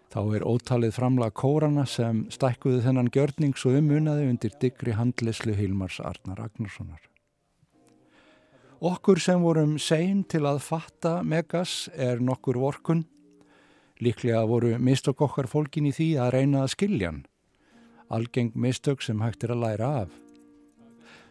Þá 0.09 0.19
er 0.39 0.47
ótalið 0.49 0.97
framlag 0.97 1.37
kórana 1.37 1.85
sem 1.85 2.25
stækkuði 2.33 2.81
þennan 2.87 3.13
gjörnings 3.13 3.69
og 3.69 3.77
umunaði 3.83 4.27
undir 4.33 4.57
digri 4.57 4.97
handleslu 4.97 5.53
Hilmars 5.53 6.01
Arnar 6.01 6.41
Agnarssonar. 6.49 7.05
Okkur 8.81 9.21
sem 9.21 9.45
vorum 9.45 9.77
sein 9.77 10.23
til 10.25 10.47
að 10.49 10.63
fatta 10.65 11.19
Megas 11.21 11.83
er 11.93 12.17
nokkur 12.17 12.57
vorkun. 12.57 13.05
Líklega 14.01 14.47
voru 14.49 14.79
mistokk 14.81 15.21
okkar 15.21 15.45
fólkin 15.45 15.91
í 15.91 15.93
því 15.93 16.15
að 16.17 16.39
reyna 16.39 16.63
að 16.65 16.79
skilja 16.79 17.13
hann 17.13 17.27
algeng 18.09 18.51
mistök 18.55 19.01
sem 19.01 19.21
hægt 19.21 19.43
er 19.43 19.53
að 19.53 19.63
læra 19.63 19.89
af. 20.03 20.11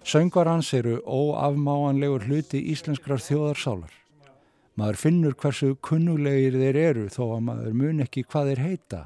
Söngar 0.04 0.46
hans 0.46 0.72
eru 0.74 1.00
óafmáanlegur 1.04 2.24
hluti 2.28 2.62
íslenskrar 2.72 3.20
þjóðarsálar. 3.20 3.92
Maður 4.78 5.00
finnur 5.02 5.34
hversu 5.34 5.74
kunnulegir 5.82 6.54
þeir 6.54 6.78
eru 6.80 7.06
þó 7.10 7.22
að 7.34 7.46
maður 7.48 7.78
mun 7.82 8.04
ekki 8.06 8.24
hvað 8.24 8.52
þeir 8.52 8.62
heita. 8.62 9.00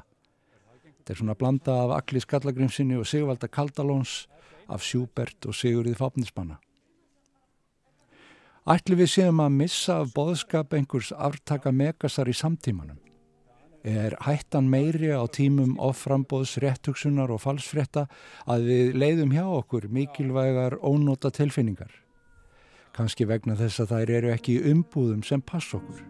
Þetta 0.85 1.13
er 1.13 1.19
svona 1.19 1.35
blanda 1.35 1.79
af 1.83 1.95
Akli 1.97 2.21
Skallagrimsinni 2.23 2.95
og 2.95 3.09
Sigvalda 3.09 3.49
Kaldalóns, 3.49 4.27
af 4.71 4.85
Sjúbert 4.85 5.43
og 5.43 5.57
Sigurðið 5.57 5.97
Fápnismanna. 5.99 6.61
Ætli 8.63 8.95
við 8.95 9.09
séum 9.11 9.41
að 9.43 9.57
missa 9.57 9.97
af 9.99 10.13
boðskap 10.15 10.71
einhvers 10.77 11.11
aftaka 11.11 11.73
megasar 11.75 12.31
í 12.31 12.37
samtímanum 12.37 13.02
er 13.83 14.15
hættan 14.23 14.69
meiri 14.71 15.11
á 15.11 15.23
tímum 15.27 15.75
offrambóðs 15.81 16.55
réttugsunar 16.63 17.31
og 17.35 17.43
falsfretta 17.43 18.07
að 18.47 18.69
við 18.69 18.95
leiðum 18.95 19.35
hjá 19.35 19.43
okkur 19.43 19.89
mikilvægar 19.91 20.79
ónóta 20.79 21.31
tilfinningar. 21.35 21.91
Kanski 22.93 23.27
vegna 23.27 23.57
þess 23.59 23.83
að 23.83 23.95
þær 23.95 24.15
eru 24.17 24.33
ekki 24.33 24.59
umbúðum 24.71 25.23
sem 25.25 25.41
pass 25.41 25.73
okkur. 25.75 26.03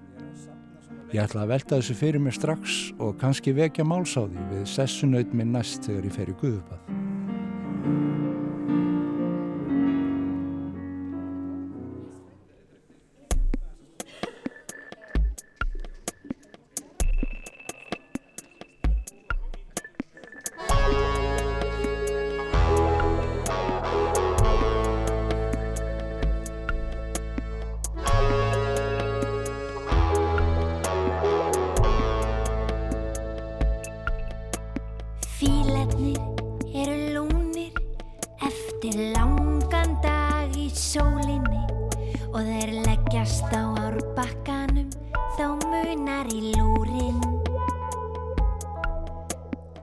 Ég 1.14 1.22
ætla 1.22 1.44
að 1.46 1.54
velta 1.54 1.78
þessu 1.78 1.96
fyrir 1.98 2.22
mér 2.22 2.34
strax 2.34 2.80
og 2.98 3.20
kannski 3.22 3.54
vekja 3.54 3.86
málsáði 3.86 4.48
við 4.50 4.66
sessunaut 4.72 5.34
minn 5.38 5.54
næst 5.54 5.86
þegar 5.86 6.10
ég 6.10 6.18
fer 6.18 6.34
í 6.34 6.38
Guðupað. 6.42 8.23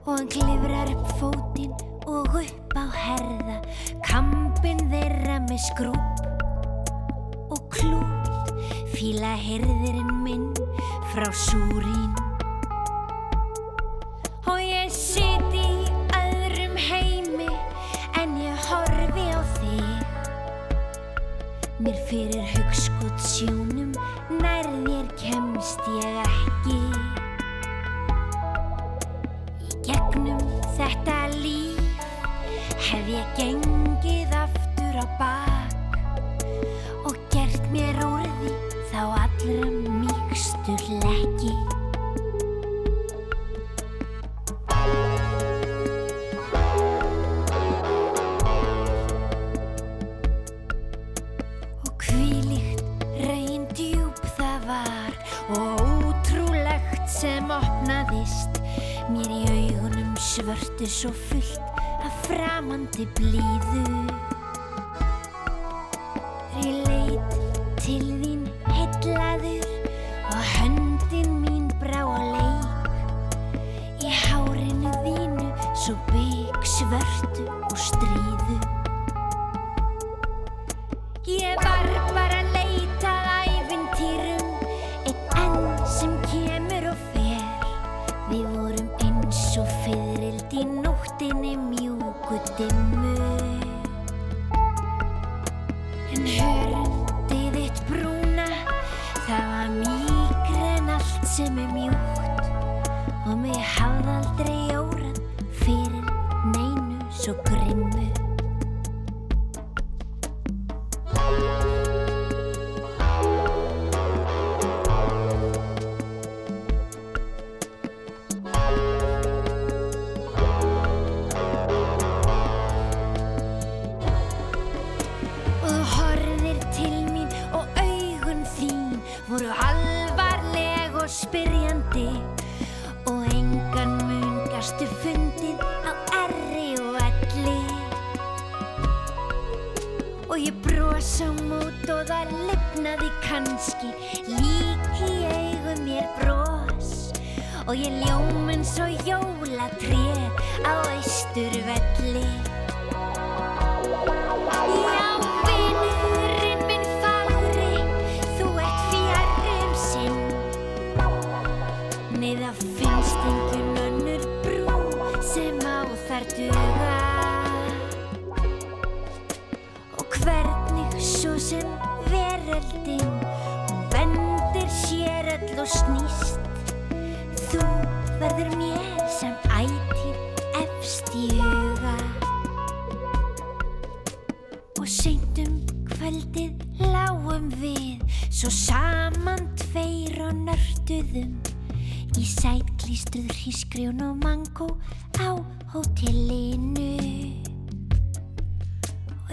og 0.05 0.17
hann 0.17 0.27
klifrar 0.31 0.89
upp 0.95 1.09
fótinn 1.19 1.73
og 2.09 2.35
upp 2.41 2.73
á 2.73 2.85
herða. 2.95 3.57
Kampin 4.05 4.81
þeirra 4.89 5.37
með 5.45 5.61
skrúp 5.67 7.53
og 7.53 7.61
klút. 7.73 8.51
Fíla 8.95 9.35
herðirinn 9.37 10.13
minn 10.25 10.49
frá 11.13 11.29
súrín 11.35 12.11
og 14.45 14.59
ég 14.61 14.91
siti 14.93 15.61
í 15.61 15.93
öðrum 16.17 16.75
heimi 16.89 17.49
en 18.21 18.37
ég 18.41 18.67
horfi 18.69 19.27
á 19.33 19.41
þig. 19.57 20.05
Mér 21.81 21.97
fyrir 22.09 22.45
höfum 22.53 22.60
svo 60.91 61.11
fullt 61.11 61.61
af 62.03 62.11
framandi 62.27 63.07
blíðu. 63.15 63.80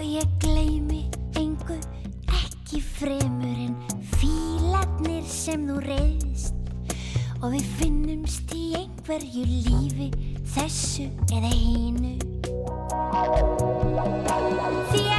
ég 0.09 0.25
gleimi 0.41 1.03
engu 1.37 1.75
ekki 2.41 2.81
fremur 2.81 3.59
en 3.65 3.75
fílarnir 4.15 5.27
sem 5.29 5.67
þú 5.69 5.75
reyðst 5.85 6.73
og 7.43 7.53
við 7.53 7.69
finnumst 7.77 8.55
í 8.57 8.65
einhverju 8.81 9.45
lífi 9.51 10.09
þessu 10.55 11.05
eða 11.29 11.53
hínu 11.53 12.15
Því 14.89 15.03
að 15.13 15.18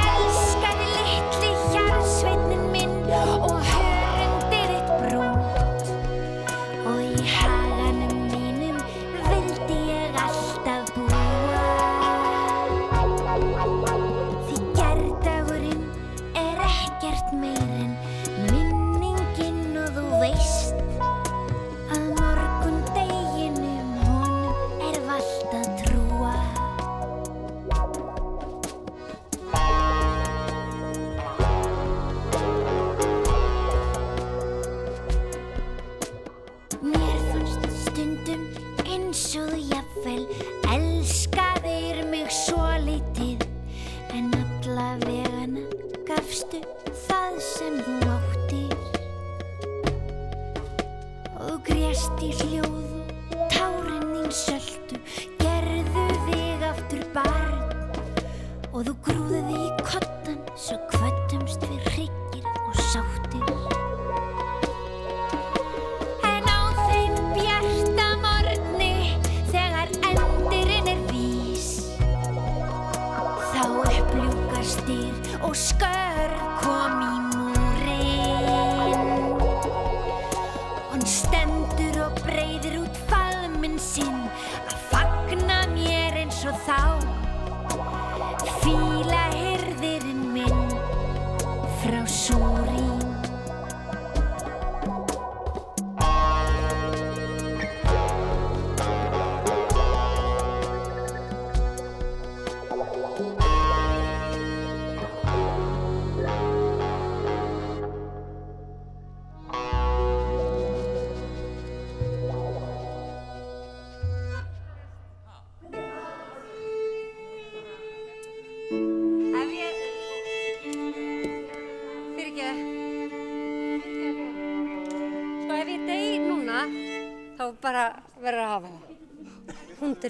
Hún 80.91 81.05
stendur 81.07 82.01
og 82.03 82.17
breyðir 82.25 82.81
út 82.81 82.97
falminn 83.07 83.77
sinn 83.79 84.25
að 84.65 84.75
fagna 84.89 85.61
mér 85.71 86.19
eins 86.25 86.41
og 86.51 86.59
þá. 86.67 86.81
Fíla 88.59 89.23
heim. 89.31 89.50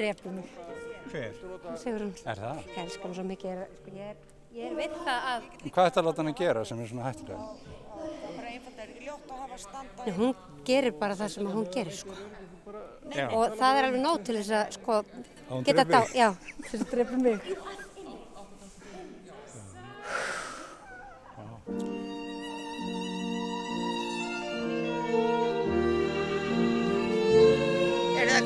Hún 0.01 0.07
drefur 0.07 0.31
mig. 0.31 0.45
Hver? 1.11 1.33
Sigur 1.77 2.01
hún. 2.01 2.13
Er 2.25 2.39
það? 2.41 2.61
Ég 2.65 2.77
elskar 2.81 3.05
hún 3.05 3.15
svo 3.17 3.25
mikið. 3.29 3.49
Er, 3.51 3.67
sko, 3.77 3.91
ég 3.93 4.05
er, 4.09 4.15
ég 4.57 4.71
veit 4.79 4.95
það 5.05 5.27
að 5.31 5.41
Hvað 5.67 5.89
ætti 5.89 5.99
að 6.01 6.07
láta 6.07 6.21
hann 6.21 6.31
að 6.31 6.39
gera 6.39 6.63
sem 6.65 6.79
er 6.81 6.87
svona 6.89 7.05
hættilega? 7.05 7.41
Nei, 10.01 10.13
hún 10.17 10.33
gerir 10.65 10.95
bara 10.97 11.17
það 11.19 11.29
sem 11.35 11.51
hún 11.53 11.67
gerir, 11.75 11.93
sko. 11.99 12.17
Já. 13.13 13.27
Og 13.29 13.53
það 13.59 13.77
er 13.77 13.89
alveg 13.91 14.01
nóg 14.07 14.25
til 14.25 14.35
þess 14.39 14.51
að, 14.57 14.73
sko, 14.79 14.97
hún 15.51 15.69
geta 15.69 15.85
dá, 15.85 16.01
já, 16.17 16.29
þess 16.65 16.81
að 16.81 16.91
drepa 16.95 17.21
mig. 17.21 17.39
Er 25.71 25.80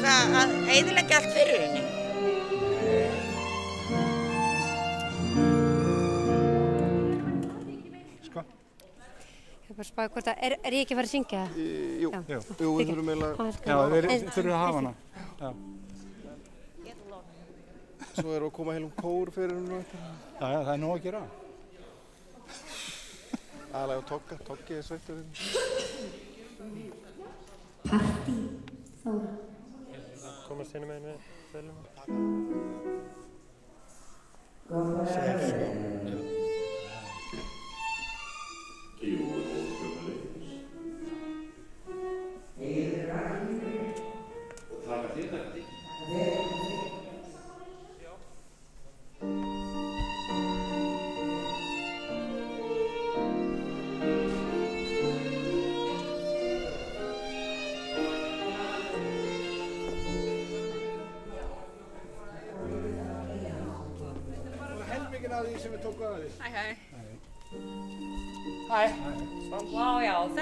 það 0.04 0.36
hvað 0.36 0.42
að 0.42 0.56
eiðilegja 0.76 1.20
allt 1.22 1.32
fyrir 1.36 1.64
henni? 1.66 1.84
Sko? 8.26 8.42
Er 9.70 9.76
hvort 10.14 10.28
að, 10.30 10.36
er, 10.48 10.56
er 10.64 10.72
ég 10.76 10.82
ekki 10.86 10.96
að 10.96 11.00
fara 11.00 11.08
að 11.10 11.14
syngja 11.14 11.40
það? 11.42 11.50
Jú, 11.56 12.10
Já. 12.10 12.20
Jú. 12.32 12.40
jú, 12.66 12.70
við 12.80 12.86
þurfum 12.92 13.10
eiginlega, 13.14 13.34
Já, 13.66 13.76
við 13.92 14.02
þurfum 14.36 14.54
að 14.56 14.62
hafa 14.64 14.78
hana. 14.80 14.94
Já, 15.40 15.50
svo 18.16 18.30
erum 18.32 18.32
við 18.32 18.48
að 18.48 18.54
koma 18.56 18.72
heilum 18.78 18.94
kór 19.00 19.28
fyrir 19.36 19.56
og 19.58 19.64
eitthvað. 19.80 20.04
já, 20.40 20.46
já, 20.54 20.60
það 20.62 20.74
er 20.76 20.80
nóg 20.86 20.94
að 20.96 21.04
gera. 21.08 21.24
Aðalega 23.76 24.00
á 24.00 24.04
Togga, 24.14 24.36
Toggi 24.48 24.74
er 24.80 24.84
sveittur 24.88 25.16
henni. 25.20 25.36
Komast 30.48 30.72
hérna 30.76 30.88
með 30.92 30.96
henni 31.00 31.16
fölum. 31.52 31.78
Helmingin 34.70 36.35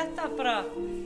já, 0.04 0.10
þetta 0.12 1.03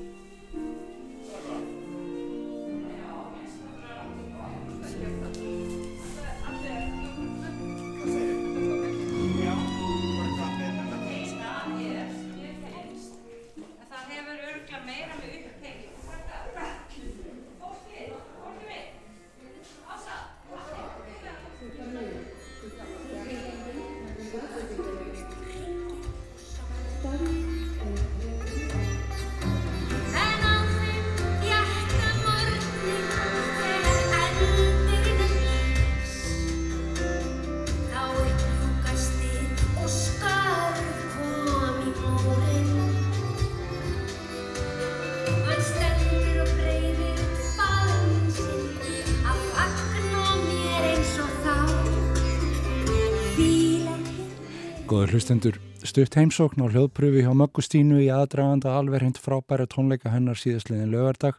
Góður 55.07 55.21
hlustendur, 55.21 55.57
stutt 55.87 56.15
heimsókn 56.19 56.59
á 56.59 56.67
hljóðpröfi 56.67 57.21
hjá 57.23 57.29
Möggustínu 57.31 58.01
í 58.03 58.09
aðdraganda 58.11 58.73
alveg 58.75 58.99
hreint 58.99 59.19
frábæra 59.23 59.63
tónleika 59.63 60.11
hennar 60.11 60.35
síðastliðin 60.35 60.91
lögardag. 60.91 61.37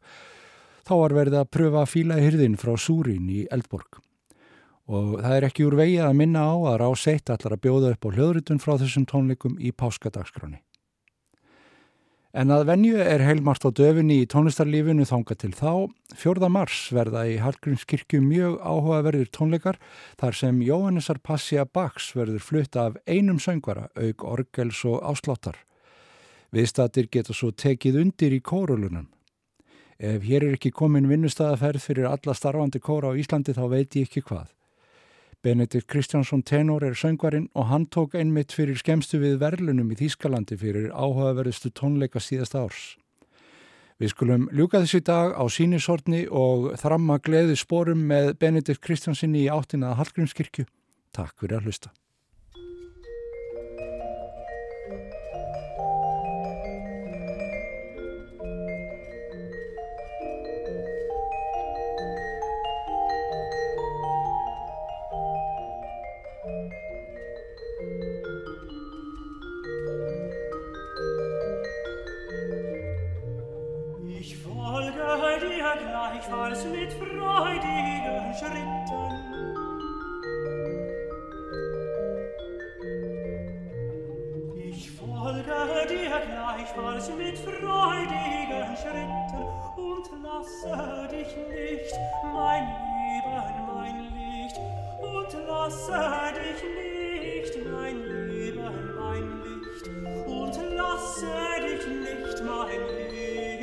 Þá 0.89 0.93
var 1.03 1.15
verið 1.19 1.37
að 1.37 1.51
pröfa 1.53 1.83
að 1.83 1.91
fíla 1.93 2.17
hyrðin 2.17 2.57
frá 2.57 2.73
Súrin 2.81 3.27
í 3.29 3.43
Eldborg. 3.53 4.01
Og 4.89 5.19
það 5.21 5.37
er 5.37 5.49
ekki 5.51 5.67
úr 5.69 5.77
vegi 5.83 5.99
að 6.01 6.17
minna 6.17 6.47
á 6.49 6.57
að 6.71 6.79
Rás 6.81 7.05
1 7.13 7.35
allar 7.35 7.59
að 7.59 7.63
bjóða 7.67 7.93
upp 7.93 8.09
á 8.09 8.15
hljóðritun 8.17 8.63
frá 8.65 8.73
þessum 8.81 9.05
tónleikum 9.13 9.61
í 9.61 9.75
páskadagsgráni. 9.77 10.63
En 12.37 12.53
að 12.53 12.67
venju 12.69 12.99
er 13.01 13.23
heilmart 13.25 13.65
á 13.65 13.73
döfinni 13.73 14.19
í 14.21 14.27
tónlistarlífinu 14.29 15.07
þanga 15.09 15.35
til 15.41 15.55
þá. 15.57 15.89
4. 16.13 16.51
mars 16.53 16.81
verða 16.93 17.23
í 17.25 17.39
Hallgrímskirkju 17.41 18.21
mjög 18.21 18.59
áhugaverðir 18.61 19.31
tónleikar 19.33 19.79
þar 20.21 20.37
sem 20.37 20.59
Jóhannesar 20.61 21.23
Passia 21.25 21.65
Bax 21.65 22.11
verður 22.13 22.45
flutt 22.45 22.77
af 22.77 22.99
einum 23.09 23.41
söngvara, 23.41 23.89
auk 23.97 24.27
orgels 24.29 24.83
og 24.85 25.01
ásláttar. 25.09 25.57
Viðstatir 26.53 27.09
geta 27.09 27.33
svo 27.33 27.49
tekið 27.49 28.03
undir 28.05 28.37
í 28.37 28.43
kórulunum. 28.45 29.09
Ef 29.99 30.21
hér 30.29 30.45
er 30.45 30.59
ekki 30.59 30.71
komin 30.71 31.09
vinnustæðaferð 31.09 31.81
fyrir 31.81 32.13
alla 32.13 32.37
starfandi 32.37 32.79
kóra 32.79 33.09
á 33.09 33.17
Íslandi 33.17 33.57
þá 33.57 33.65
veit 33.73 33.97
ég 33.97 34.05
ekki 34.05 34.21
hvað. 34.29 34.53
Benedikt 35.43 35.87
Kristjánsson 35.87 36.43
tenor 36.43 36.83
er 36.83 36.97
söngvarinn 36.99 37.47
og 37.55 37.69
hann 37.71 37.85
tók 37.87 38.17
einmitt 38.19 38.51
fyrir 38.51 38.79
skemstu 38.81 39.21
við 39.23 39.37
verlunum 39.39 39.93
í 39.95 39.99
Þýskalandi 40.01 40.59
fyrir 40.59 40.89
áhugaverðustu 40.91 41.71
tónleika 41.71 42.19
síðasta 42.19 42.65
árs. 42.65 42.97
Við 44.03 44.13
skulum 44.15 44.49
ljúka 44.51 44.83
þessi 44.83 45.01
dag 45.07 45.37
á 45.39 45.45
sínisortni 45.47 46.25
og 46.27 46.73
þramma 46.83 47.21
gleði 47.23 47.55
sporum 47.59 48.03
með 48.11 48.33
Benedikt 48.43 48.83
Kristjánsinni 48.83 49.45
í 49.47 49.49
áttina 49.55 49.93
að 49.93 50.03
Hallgrímskirkju. 50.03 50.67
Takk 51.15 51.39
fyrir 51.39 51.61
að 51.61 51.71
hlusta. 51.71 51.95
folge 85.49 85.87
dir 85.89 86.21
gleichfalls 86.27 87.09
mit 87.17 87.39
freudigen 87.39 88.77
Schritten 88.77 89.45
und 89.77 90.07
lasse 90.23 91.09
dich 91.11 91.37
nicht, 91.49 91.95
mein 92.23 92.67
Leben, 92.93 93.67
mein 93.75 93.99
Licht, 94.15 94.59
und 95.01 95.47
lasse 95.47 96.35
dich 96.37 96.63
nicht, 96.79 97.67
mein 97.73 97.97
Leben, 98.05 98.95
mein 98.99 99.27
Licht, 99.43 99.87
und 100.27 100.77
lasse 100.77 101.27
dich 101.63 101.87
nicht, 101.87 102.45
mein 102.45 102.81
Licht. 103.11 103.58